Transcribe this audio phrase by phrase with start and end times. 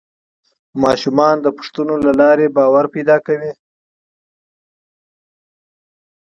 [0.83, 3.51] ماشومان د پوښتنو له لارې باور پیدا کوي